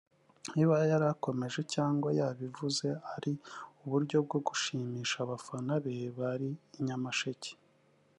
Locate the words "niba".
0.53-0.73